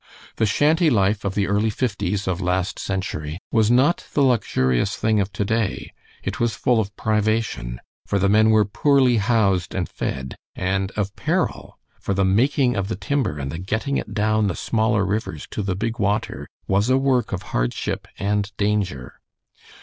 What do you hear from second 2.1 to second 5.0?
of last century was not the luxurious